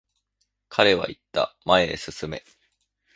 [0.67, 2.43] 彼は言った、前へ進め。